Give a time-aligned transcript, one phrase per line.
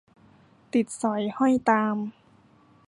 [0.73, 1.95] ติดสอยห้อยตาม